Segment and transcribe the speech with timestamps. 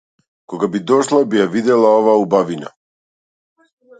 [0.53, 2.75] Кога би дошла би ја видела оваа убавина.